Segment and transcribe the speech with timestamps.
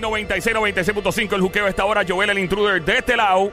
[0.00, 2.02] Play 96, 96.5, el juqueo esta hora.
[2.08, 3.50] Joel, el intruder de este lado.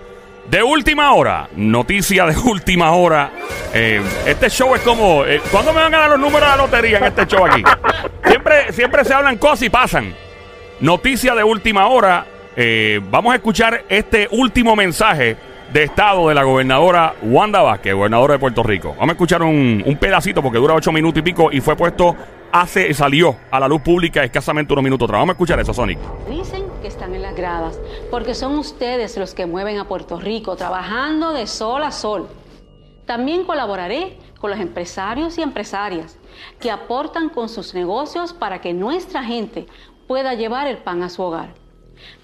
[0.50, 3.32] De última hora, noticia de última hora.
[3.74, 5.26] Eh, este show es como.
[5.26, 7.62] eh, ¿Cuándo me van a dar los números de la lotería en este show aquí?
[8.26, 10.16] Siempre, siempre se hablan cosas y pasan.
[10.80, 12.26] Noticia de última hora.
[12.56, 15.36] eh, vamos a escuchar este último mensaje
[15.74, 18.92] de estado de la gobernadora Wanda Vázquez, gobernadora de Puerto Rico.
[18.98, 22.16] Vamos a escuchar un, un pedacito porque dura ocho minutos y pico y fue puesto
[22.52, 25.20] hace, salió a la luz pública escasamente unos minutos atrás.
[25.20, 26.00] Vamos a escuchar eso, Sonic.
[26.30, 27.80] Dicen que están en las gradas,
[28.12, 32.28] porque son ustedes los que mueven a Puerto Rico, trabajando de sol a sol.
[33.06, 36.20] También colaboraré con los empresarios y empresarias
[36.60, 39.66] que aportan con sus negocios para que nuestra gente
[40.08, 41.54] pueda llevar el pan a su hogar.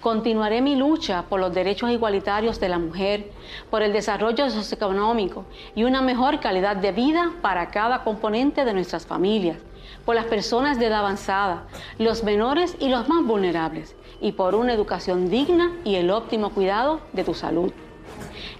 [0.00, 3.32] Continuaré mi lucha por los derechos igualitarios de la mujer,
[3.70, 9.06] por el desarrollo socioeconómico y una mejor calidad de vida para cada componente de nuestras
[9.06, 9.58] familias,
[10.04, 11.64] por las personas de edad avanzada,
[11.98, 17.00] los menores y los más vulnerables, y por una educación digna y el óptimo cuidado
[17.12, 17.72] de tu salud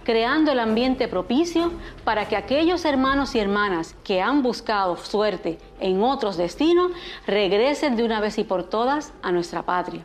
[0.05, 1.73] creando el ambiente propicio
[2.05, 6.93] para que aquellos hermanos y hermanas que han buscado suerte en otros destinos
[7.27, 10.05] regresen de una vez y por todas a nuestra patria.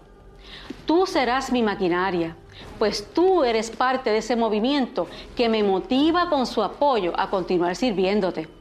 [0.86, 2.36] Tú serás mi maquinaria,
[2.80, 7.76] pues tú eres parte de ese movimiento que me motiva con su apoyo a continuar
[7.76, 8.59] sirviéndote.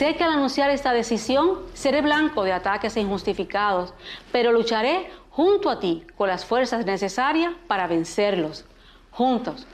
[0.00, 3.94] Sé que al anunciar esta decisión seré blanco de ataques injustificados,
[4.32, 8.64] pero lucharé junto a ti con las fuerzas necesarias para vencerlos.
[9.12, 9.66] Juntos.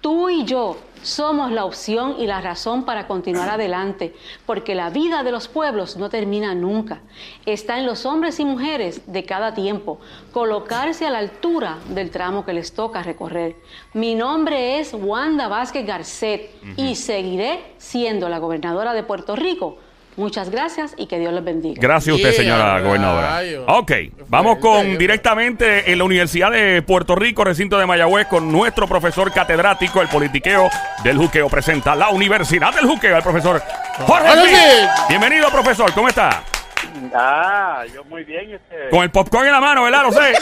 [0.00, 4.14] Tú y yo somos la opción y la razón para continuar adelante,
[4.46, 7.00] porque la vida de los pueblos no termina nunca.
[7.46, 9.98] Está en los hombres y mujeres de cada tiempo,
[10.32, 13.56] colocarse a la altura del tramo que les toca recorrer.
[13.94, 19.78] Mi nombre es Wanda Vázquez Garcet y seguiré siendo la gobernadora de Puerto Rico.
[20.16, 21.80] Muchas gracias y que Dios les bendiga.
[21.80, 23.30] Gracias a usted, Yeah, señora gobernadora.
[23.36, 23.64] rayo.
[23.68, 23.92] Ok,
[24.28, 29.32] vamos con directamente en la Universidad de Puerto Rico, recinto de Mayagüez, con nuestro profesor
[29.32, 30.68] catedrático, el politiqueo
[31.04, 31.48] del juqueo.
[31.48, 33.62] Presenta la Universidad del Juqueo, el profesor
[34.06, 34.32] Jorge.
[34.32, 34.90] Smith.
[35.08, 35.92] Bienvenido, profesor.
[35.94, 36.42] ¿Cómo está?
[37.14, 38.52] Ah, yo muy bien.
[38.54, 40.02] Este, Con el popcorn en la mano, ¿verdad?
[40.02, 40.32] Lo sé.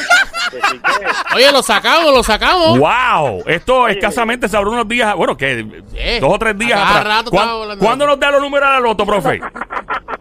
[1.34, 2.78] Oye, lo sacamos, lo sacamos.
[2.78, 3.42] ¡Wow!
[3.46, 5.58] Esto escasamente se abrió unos días, bueno, que
[5.92, 6.20] Sí.
[6.20, 7.16] dos o tres días A cada atrás.
[7.18, 9.40] rato ¿Cuán- estaba hablando ¿Cuándo nos da los números de la loto, profe?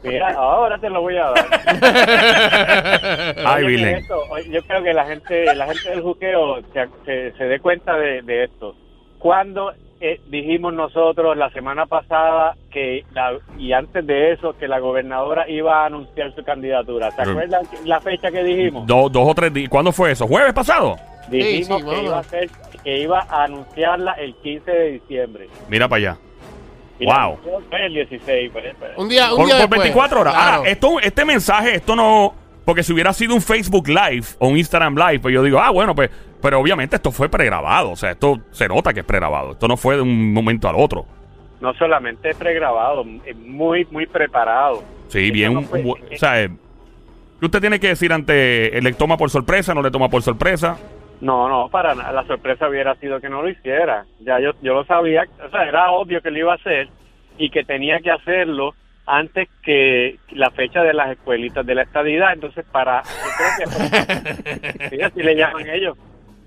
[0.08, 1.46] Mira, ahora te lo voy a dar.
[3.46, 3.96] Ay, Oye, Virgen.
[3.98, 7.60] esto, oye, yo creo que la gente, la gente del juqueo se, se, se dé
[7.60, 8.76] cuenta de, de esto.
[9.20, 14.80] Cuando eh, dijimos nosotros la semana pasada que la- y antes de eso que la
[14.80, 17.10] gobernadora iba a anunciar su candidatura.
[17.12, 18.86] ¿Se acuerdan la fecha que dijimos?
[18.86, 19.70] Do- dos o tres días.
[19.70, 20.28] ¿Cuándo fue eso?
[20.28, 20.96] ¿Jueves pasado?
[21.30, 22.50] Dijimos sí, que, iba a ser,
[22.84, 25.48] que iba a anunciarla el 15 de diciembre.
[25.68, 26.18] Mira para allá.
[27.00, 27.40] Y Wow.
[27.70, 28.50] fue el 16.
[28.52, 28.92] pues, pues.
[28.98, 29.82] Un día, un Por, día por después.
[29.82, 30.34] 24 horas.
[30.34, 30.56] Claro.
[30.58, 32.34] Ahora, esto, este mensaje, esto no.
[32.66, 35.70] Porque si hubiera sido un Facebook Live o un Instagram Live, pues yo digo, ah,
[35.72, 36.10] bueno, pues.
[36.42, 37.92] Pero obviamente esto fue pregrabado.
[37.92, 39.54] O sea, esto se nota que es pregrabado.
[39.54, 41.06] Esto no fue de un momento al otro.
[41.60, 44.84] no solamente pregrabado, es muy, muy preparado.
[45.08, 45.54] Sí, Eso bien.
[45.56, 46.50] no fue- bu- o sea, eh,
[47.40, 48.80] ¿qué usted tiene que decir ante.
[48.80, 49.74] ¿Le toma por sorpresa?
[49.74, 50.78] ¿No le toma por sorpresa?
[51.22, 52.12] No, no, para nada.
[52.12, 54.06] La sorpresa hubiera sido que no lo hiciera.
[54.20, 56.90] Ya yo, yo lo sabía, o sea, era obvio que lo iba a hacer
[57.38, 58.74] y que tenía que hacerlo
[59.06, 62.34] antes que la fecha de las escuelitas de la estadidad.
[62.34, 63.02] Entonces, para.
[63.04, 64.90] Yo creo que.
[64.90, 65.98] sí, así le llaman ellos.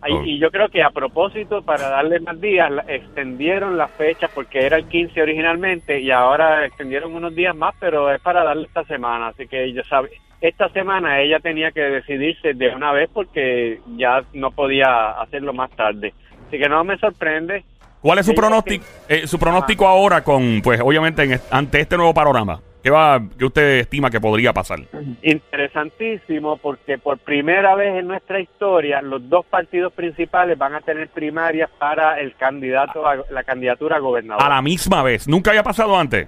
[0.03, 0.25] Oh.
[0.25, 4.77] Y yo creo que a propósito, para darle más días, extendieron la fecha porque era
[4.77, 9.29] el 15 originalmente y ahora extendieron unos días más, pero es para darle esta semana.
[9.29, 14.23] Así que ella sabe, esta semana ella tenía que decidirse de una vez porque ya
[14.33, 16.15] no podía hacerlo más tarde.
[16.49, 17.65] Así que no me sorprende.
[18.01, 22.15] ¿Cuál es su pronóstico, eh, su pronóstico ahora con, pues, obviamente, en ante este nuevo
[22.15, 22.61] panorama?
[22.83, 24.79] ¿Qué, va, ¿Qué usted estima que podría pasar?
[25.21, 31.11] Interesantísimo porque por primera vez en nuestra historia los dos partidos principales van a tener
[31.11, 34.43] primarias para el candidato a la candidatura a gobernador.
[34.43, 35.29] A la misma vez.
[35.29, 36.27] ¿Nunca había pasado antes?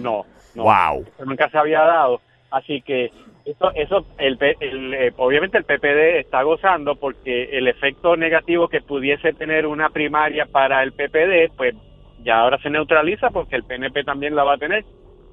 [0.00, 0.64] No, no.
[0.64, 1.06] Wow.
[1.24, 2.20] Nunca se había dado.
[2.50, 3.12] Así que
[3.44, 8.80] eso, eso el, el, eh, obviamente el PPD está gozando porque el efecto negativo que
[8.80, 11.74] pudiese tener una primaria para el PPD, pues
[12.24, 14.84] ya ahora se neutraliza porque el PNP también la va a tener,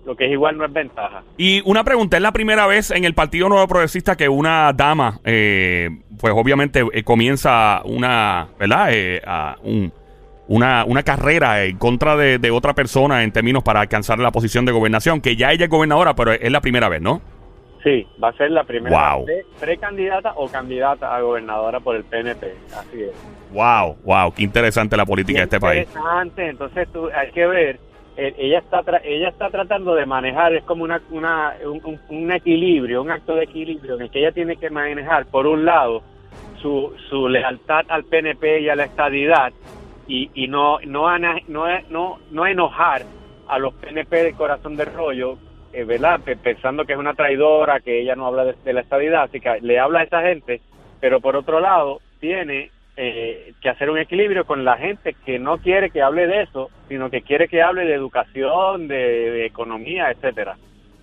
[0.06, 1.22] lo que es igual no es ventaja.
[1.38, 5.20] Y una pregunta, es la primera vez en el Partido Nuevo Progresista que una dama,
[5.24, 5.90] eh,
[6.20, 8.88] pues obviamente eh, comienza una, ¿verdad?
[8.92, 9.92] Eh, a un-
[10.48, 14.66] una, una carrera en contra de, de otra persona en términos para alcanzar la posición
[14.66, 17.22] de gobernación, que ya ella es gobernadora, pero es la primera vez, ¿no?
[17.84, 19.26] Sí, va a ser la primera Wow.
[19.26, 23.12] pre- precandidata o candidata a gobernadora por el PNP, así es.
[23.54, 25.88] Wow, wow, qué interesante la política de este país.
[25.88, 27.80] Interesante, entonces tú, hay que ver,
[28.18, 31.54] eh, ella está tra- ella está tratando de manejar, es como una, una
[32.10, 35.64] un, equilibrio, un acto de equilibrio en el que ella tiene que manejar, por un
[35.64, 36.04] lado,
[36.62, 39.54] su, su lealtad al PNP y a la estadidad
[40.06, 43.04] y, y no, no, ana- no, no, no enojar
[43.48, 45.38] a los PNP de corazón de rollo,
[45.72, 46.22] eh, ¿verdad?
[46.24, 49.60] Pe- Pensando que es una traidora, que ella no habla de, la estadidad, así que
[49.62, 50.62] le habla a esa gente,
[51.00, 55.60] pero por otro lado tiene eh, que hacer un equilibrio con la gente que no
[55.60, 60.58] quiere que hable de eso, sino que quiere que hable de educación, de, economía, etcétera.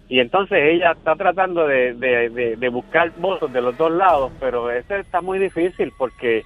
[0.09, 4.95] Y entonces ella está tratando de- de buscar votos de los dos lados, pero eso
[4.97, 6.43] está muy difícil porque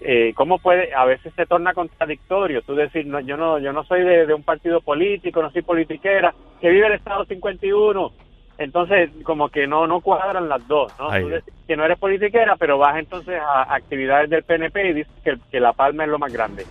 [0.00, 3.82] eh, cómo puede a veces se torna contradictorio tú decir no yo no yo no
[3.84, 8.12] soy de, de un partido político no soy politiquera que vive el estado 51
[8.58, 11.98] entonces como que no no cuadran las dos no Ahí Tú decir que no eres
[11.98, 16.10] politiquera pero vas entonces a actividades del PNP y dices que, que la Palma es
[16.10, 16.64] lo más grande.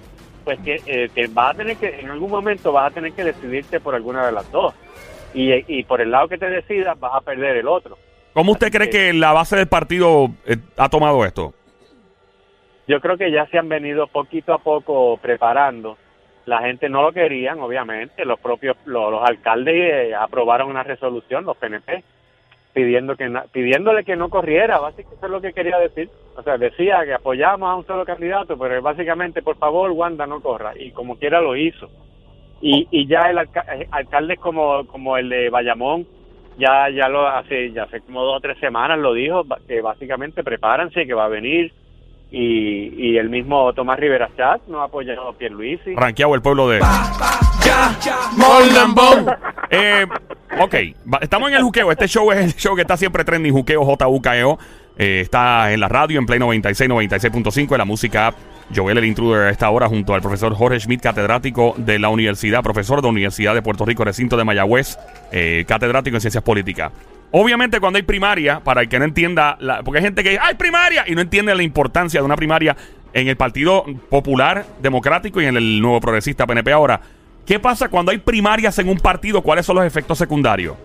[0.43, 3.23] Pues que, eh, que vas a tener que en algún momento vas a tener que
[3.23, 4.73] decidirte por alguna de las dos.
[5.33, 7.97] Y, y por el lado que te decidas vas a perder el otro.
[8.33, 11.53] ¿Cómo usted cree que- que la base del partido eh, ha tomado esto?
[12.87, 15.97] Yo creo que ya se han venido poquito a poco preparando.
[16.45, 18.25] La gente no lo querían, obviamente.
[18.25, 22.03] Los propios los, alcaldes eh, aprobaron una resolución, los PNP,
[22.73, 24.79] pidiendo que pidiéndole que no corriera.
[24.79, 26.09] Básicamente eso es lo que quería decir.
[26.35, 30.41] O sea, decía que apoyamos a un solo candidato, pero básicamente, por favor, Wanda, no
[30.41, 30.73] corra.
[30.77, 31.89] Y como quiera lo hizo.
[32.61, 36.05] Y, y ya el alca- eh, alcaldes como, como el de Bayamón,
[36.57, 40.41] ya ya lo hace ya hace como dos o tres semanas lo dijo que básicamente
[40.41, 41.73] prepárense que va a venir
[42.37, 46.67] y, y el mismo Tomás Rivera Chat no ha apoyado a Pierluisi Ranqueado el pueblo
[46.67, 46.79] de...
[49.71, 50.05] Eh,
[50.59, 50.75] ok,
[51.21, 51.91] estamos en el juqueo.
[51.91, 54.59] Este show es el show que está siempre trending, juqueo JUKEO.
[54.97, 58.35] Eh, está en la radio, en Play 96, 96.5, en la música app.
[58.75, 62.63] Joel el Intruder a esta hora junto al profesor Jorge Schmidt, catedrático de la universidad,
[62.63, 64.97] profesor de la Universidad de Puerto Rico, recinto de Mayagüez,
[65.31, 66.91] eh, catedrático en ciencias políticas.
[67.37, 70.41] Obviamente cuando hay primaria, para el que no entienda, la- porque hay gente que dice,
[70.41, 71.03] ¡hay primaria!
[71.05, 72.77] Y no entiende la importancia de una primaria
[73.11, 77.01] en el Partido Popular Democrático y en el Nuevo Progresista PNP ahora.
[77.45, 79.41] ¿Qué pasa cuando hay primarias en un partido?
[79.41, 80.77] ¿Cuáles son los efectos secundarios?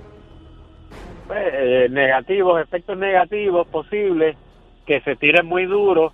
[1.28, 4.36] Pues, eh, negativos efectos negativos posibles
[4.86, 6.12] que se tiren muy duro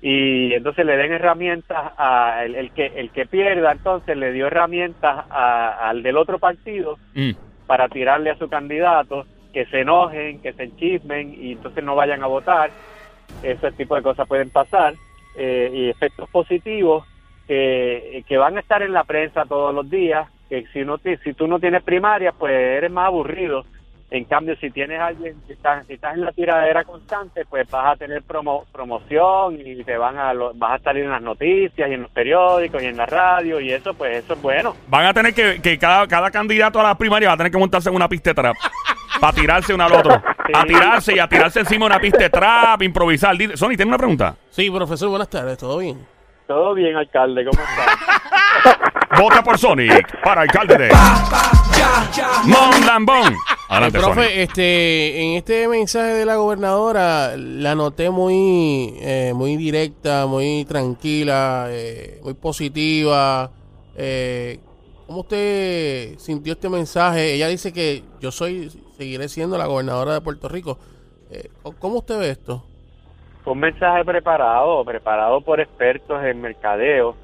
[0.00, 4.46] y entonces le den herramientas a el, el que el que pierda entonces le dio
[4.46, 7.32] herramientas a- al del otro partido Mm.
[7.66, 12.22] para tirarle a su candidato, que se enojen, que se enchismen y entonces no vayan
[12.22, 12.70] a votar.
[13.42, 14.94] Ese tipo de cosas pueden pasar.
[15.38, 17.04] eh, y efectos positivos
[17.46, 21.32] que, que van a estar en la prensa todos los días, que si, no si
[21.34, 23.64] tú no tienes primaria, pues eres más aburrido.
[24.10, 27.92] En cambio, si tienes alguien, si estás, si estás en la tiradera constante, pues vas
[27.92, 31.90] a tener promo, promoción y te van a lo- vas a salir en las noticias
[31.90, 34.74] y en los periódicos y en la radio y eso, pues eso es bueno.
[34.88, 37.58] Van a tener que, que cada, cada candidato a la primaria va a tener que
[37.58, 38.56] montarse en una pista de trap.
[39.20, 40.14] para tirarse uno al otro.
[40.54, 43.34] A tirarse y a tirarse encima de una pista de trap, improvisar.
[43.36, 44.34] Dile- Sony, ¿tiene una pregunta?
[44.50, 45.98] Sí, profesor, buenas tardes, ¿todo bien?
[46.46, 48.78] Todo bien, alcalde, ¿cómo estás?
[49.20, 50.90] Vota por Sonic para alcalde de
[52.44, 53.34] Mon Lambón.
[53.68, 59.56] Adelante, Eh, profe, este, en este mensaje de la gobernadora la noté muy, eh, muy
[59.56, 63.50] directa, muy tranquila, eh, muy positiva.
[63.94, 64.58] Eh,
[65.06, 67.34] ¿Cómo usted sintió este mensaje?
[67.34, 70.78] Ella dice que yo soy, seguiré siendo la gobernadora de Puerto Rico.
[71.30, 71.48] Eh,
[71.78, 72.64] ¿Cómo usted ve esto?
[73.44, 77.14] Fue un mensaje preparado, preparado por expertos en mercadeo,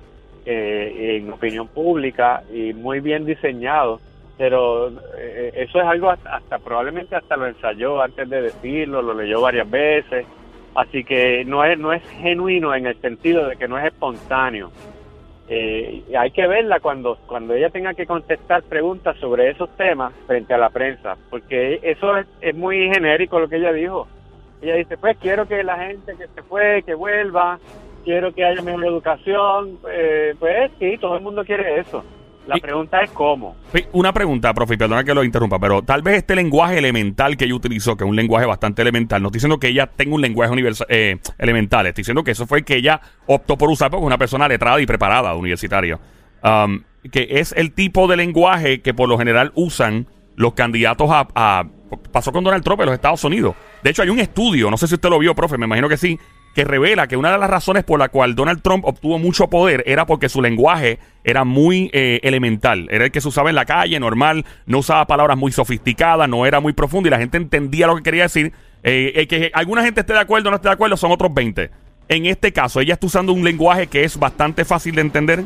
[0.44, 4.00] eh, en opinión pública y muy bien diseñado.
[4.36, 9.40] Pero eh, eso es algo hasta, probablemente hasta lo ensayó antes de decirlo, lo leyó
[9.40, 10.26] varias veces.
[10.74, 14.72] Así que no es no es genuino en el sentido de que no es espontáneo.
[15.46, 20.52] Eh, hay que verla cuando cuando ella tenga que contestar preguntas sobre esos temas frente
[20.54, 24.08] a la prensa, porque eso es, es muy genérico lo que ella dijo.
[24.62, 27.58] Ella dice, pues quiero que la gente que se fue, que vuelva,
[28.04, 32.04] quiero que haya mejor educación, eh, pues sí, todo el mundo quiere eso.
[32.46, 33.56] La pregunta es cómo.
[33.92, 37.54] Una pregunta, profe, perdona que lo interrumpa, pero tal vez este lenguaje elemental que ella
[37.54, 40.52] utilizó, que es un lenguaje bastante elemental, no estoy diciendo que ella tenga un lenguaje
[40.52, 44.02] universal, eh, elemental, estoy diciendo que eso fue el que ella optó por usar porque
[44.02, 45.98] es una persona letrada y preparada, universitaria.
[46.42, 51.26] Um, que es el tipo de lenguaje que por lo general usan los candidatos a,
[51.34, 51.64] a-
[52.12, 53.54] Pasó con Donald Trump en los Estados Unidos.
[53.82, 55.96] De hecho, hay un estudio, no sé si usted lo vio, profe, me imagino que
[55.96, 56.18] sí,
[56.54, 59.82] que revela que una de las razones por la cual Donald Trump obtuvo mucho poder
[59.86, 62.86] era porque su lenguaje era muy eh, elemental.
[62.90, 66.46] Era el que se usaba en la calle, normal, no usaba palabras muy sofisticadas, no
[66.46, 68.52] era muy profundo y la gente entendía lo que quería decir.
[68.84, 71.32] Eh, eh, que alguna gente esté de acuerdo o no esté de acuerdo son otros
[71.34, 71.70] 20.
[72.08, 75.44] En este caso, ella está usando un lenguaje que es bastante fácil de entender.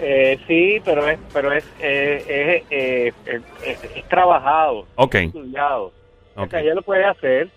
[0.00, 3.42] Eh, sí, pero es pero es eh, es, eh, es-
[3.84, 4.86] es- es trabajado,
[5.26, 5.92] estudiado.
[6.34, 7.48] O sea, ella lo puede hacer.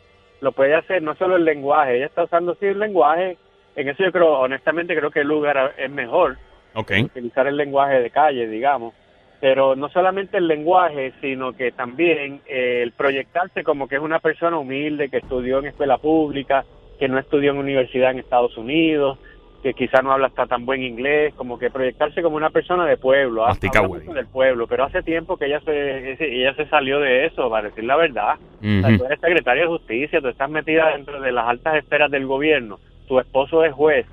[0.46, 3.36] Lo puede hacer no solo el lenguaje, ella está usando sí el lenguaje,
[3.76, 6.38] en eso yo creo, honestamente creo que el lugar es mejor,
[6.76, 6.92] Ok.
[7.04, 8.94] utilizar el lenguaje de calle, digamos,
[9.42, 14.20] pero no solamente el lenguaje, sino que también eh, el proyectarse como que es una
[14.20, 16.64] persona humilde, que estudió en escuela pública,
[17.00, 19.18] que no estudió en universidad en Estados Unidos,
[19.64, 22.98] que quizá no habla hasta tan buen inglés, como que proyectarse como una persona de
[22.98, 23.46] pueblo,
[23.88, 24.02] güey.
[24.02, 27.70] mucho del pueblo, pero hace tiempo que ella se, ella se salió de eso, para
[27.70, 28.36] decir la verdad.
[28.36, 28.98] O sea, Ujú.
[29.00, 32.80] tú eres secretaria de justicia, tú estás metida dentro de las altas esferas del gobierno,
[33.08, 34.06] tu esposo es juez,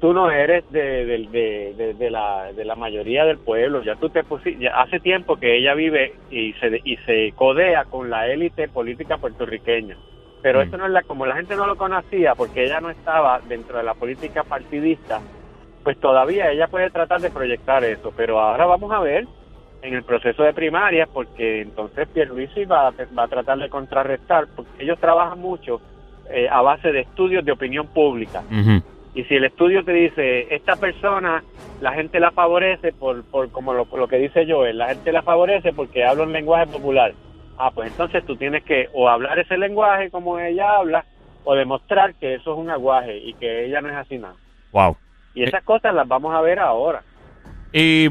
[0.00, 4.22] tú no eres de, de, de, la, de la mayoría del pueblo, ya tú te
[4.22, 8.68] pusi- ya hace tiempo que ella vive y se, y se codea con la élite
[8.68, 9.96] política puertorriqueña.
[10.40, 10.62] Pero Mm.
[10.62, 13.76] eso no es la, como la gente no lo conocía, porque ella no estaba dentro
[13.78, 15.20] de la política partidista,
[15.82, 19.24] pues todavía ella puede tratar de proyectar eso, pero ahora vamos a ver
[19.80, 24.46] en el proceso de primarias, porque entonces Pierluisi va, a- va a tratar de contrarrestar,
[24.54, 25.80] porque ellos trabajan mucho
[26.30, 28.44] eh, a base de estudios de opinión pública.
[29.14, 31.42] Y si el estudio te dice, esta persona,
[31.80, 35.22] la gente la favorece por, por como lo, lo que dice Joel, la gente la
[35.22, 37.14] favorece porque habla un lenguaje popular.
[37.58, 41.04] Ah, pues entonces tú tienes que o hablar ese lenguaje como ella habla,
[41.44, 44.34] o demostrar que eso es un aguaje y que ella no es así nada.
[44.70, 44.96] Wow.
[45.34, 47.02] Y esas cosas las vamos a ver ahora.
[47.72, 48.08] Y,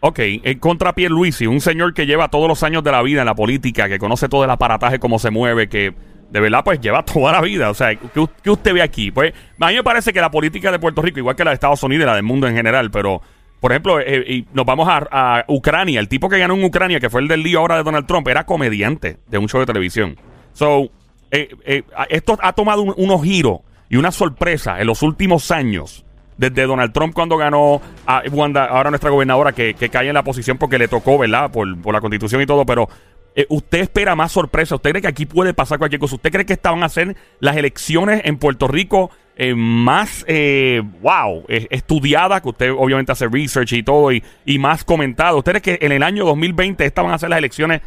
[0.00, 3.26] ok, en contra Pierluisi, un señor que lleva todos los años de la vida en
[3.26, 5.94] la política, que conoce todo el aparataje, cómo se mueve, que
[6.30, 7.70] de verdad pues lleva toda la vida.
[7.70, 9.10] O sea, ¿qué, qué usted ve aquí?
[9.10, 11.54] Pues a mí me parece que la política de Puerto Rico, igual que la de
[11.54, 13.22] Estados Unidos y la del mundo en general, pero...
[13.60, 16.00] Por ejemplo, eh, y nos vamos a, a Ucrania.
[16.00, 18.26] El tipo que ganó en Ucrania, que fue el del lío ahora de Donald Trump,
[18.28, 20.16] era comediante de un show de televisión.
[20.54, 20.88] So,
[21.30, 26.04] eh, eh, esto ha tomado un- unos giros y una sorpresa en los últimos años.
[26.38, 30.24] Desde Donald Trump cuando ganó a Wanda, ahora nuestra gobernadora, que, que cae en la
[30.24, 31.50] posición porque le tocó, ¿verdad?
[31.50, 32.88] Por, por la constitución y todo, pero
[33.36, 34.74] eh, ¿usted espera más sorpresa?
[34.76, 36.14] ¿Usted cree que aquí puede pasar cualquier cosa?
[36.14, 39.10] ¿Usted cree que estaban a ser las elecciones en Puerto Rico
[39.42, 42.42] eh, más, eh, wow, eh, estudiadas?
[42.42, 45.38] Que usted obviamente hace research y todo, y, y más comentado.
[45.38, 47.80] ¿Usted cree que en el año 2020 estaban a ser las elecciones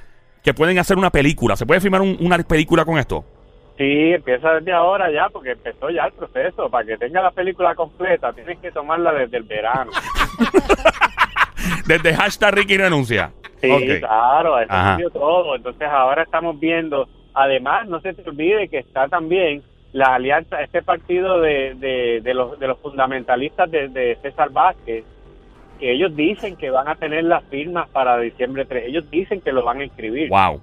[0.43, 1.55] que pueden hacer una película?
[1.55, 3.23] ¿Se puede filmar un- una película con esto?
[3.77, 6.69] Sí, empieza desde ahora ya, porque empezó ya el proceso.
[6.69, 9.91] Para que tenga la película completa, tienes que tomarla desde el verano.
[11.87, 13.31] Desde hashtag Ricky renuncia.
[13.61, 13.69] Sí,
[13.99, 15.55] claro, eso cambió todo.
[15.55, 20.81] Entonces ahora estamos viendo, además, no se te olvide que está también la alianza, este
[20.81, 25.05] partido de, de, de los, de los fundamentalistas de, de César Vázquez,
[25.79, 28.85] que ellos dicen que van a tener las firmas para diciembre 3.
[28.87, 30.29] Ellos dicen que lo van a inscribir.
[30.29, 30.59] Wow.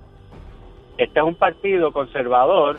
[0.99, 2.77] Este es un partido conservador,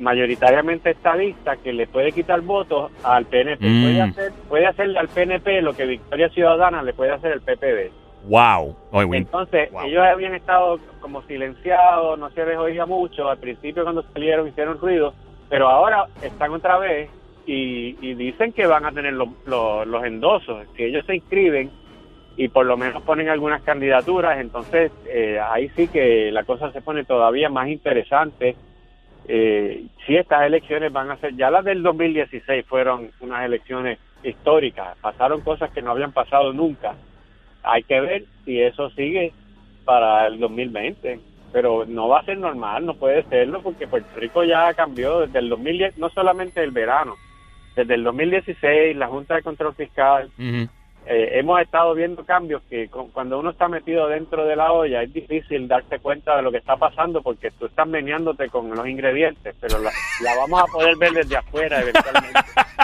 [0.00, 3.64] mayoritariamente estadista, que le puede quitar votos al PNP.
[3.64, 3.82] Mm.
[3.82, 7.90] Puede, hacer, puede hacerle al PNP lo que Victoria Ciudadana le puede hacer al PPD.
[8.28, 8.74] Wow.
[9.12, 9.82] Entonces, Wow.
[9.84, 13.28] ellos habían estado como silenciados, no se les oía mucho.
[13.28, 15.14] Al principio, cuando salieron, hicieron ruido,
[15.54, 17.08] pero ahora están otra vez
[17.46, 20.66] y, dicen que van a tener los, los, los endosos.
[20.76, 21.70] Si ellos se inscriben
[22.36, 26.80] y por lo menos ponen algunas candidaturas, entonces eh, ahí sí que la cosa se
[26.80, 28.56] pone todavía más interesante.
[29.28, 34.98] Eh, si estas elecciones van a ser, ya las del 2016 fueron unas elecciones históricas,
[35.00, 36.96] pasaron cosas que no habían pasado nunca
[37.62, 39.32] hay que ver si eso sigue
[39.84, 41.20] para el 2020
[41.54, 45.38] pero no va a ser normal, no puede serlo porque Puerto Rico ya cambió desde
[45.38, 47.14] el 2010, no solamente el verano,
[47.76, 50.30] desde el 2016 la Junta de Control Fiscal
[51.06, 55.02] eh, hemos estado viendo cambios que cu- cuando uno está metido dentro de la olla
[55.02, 58.86] es difícil darse cuenta de lo que está pasando porque tú estás meneándote con los
[58.88, 59.90] ingredientes, pero la,
[60.22, 62.40] la vamos a poder ver desde afuera eventualmente.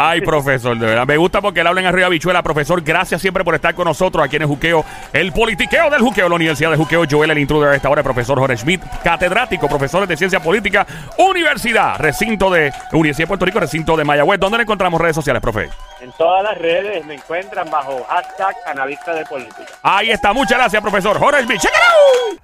[0.00, 1.04] Ay, profesor, de verdad.
[1.08, 2.40] Me gusta porque él habla en arriba bichuela.
[2.40, 4.84] Profesor, gracias siempre por estar con nosotros aquí en el Juqueo.
[5.12, 7.02] El politiqueo del Juqueo, la Universidad de Juqueo.
[7.10, 10.86] Joel, el intruder a esta hora, el profesor Jorge Schmidt, catedrático, profesor de Ciencia Política,
[11.18, 14.38] Universidad, recinto de Universidad de Puerto Rico, recinto de Mayagüez.
[14.38, 15.68] ¿Dónde le encontramos redes sociales, profe?
[16.00, 19.64] En todas las redes me encuentran bajo hashtag analista de política.
[19.82, 20.32] Ahí está.
[20.32, 21.60] Muchas gracias, profesor Jorge Schmidt.
[21.60, 22.38] ¡Check it out!